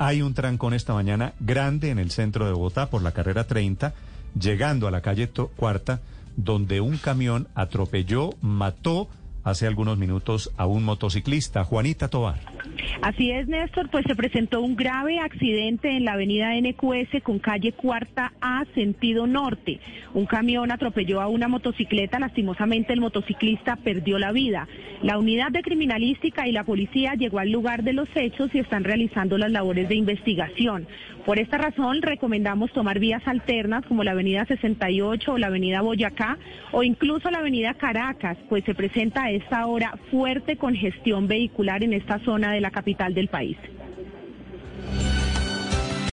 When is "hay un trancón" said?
0.00-0.74